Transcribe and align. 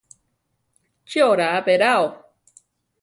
¿Chi 1.09 1.19
oraa 1.31 1.59
beráo? 1.67 2.05